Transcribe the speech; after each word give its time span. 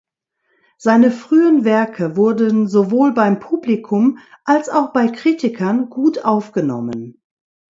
Seine 0.77 1.11
frühen 1.11 1.63
Werke 1.63 2.15
wurden 2.17 2.67
sowohl 2.67 3.13
beim 3.13 3.39
Publikum 3.39 4.17
als 4.45 4.67
auch 4.67 4.93
bei 4.93 5.07
Kritikern 5.09 5.91
gut 5.91 6.25
aufgenommen. 6.25 7.21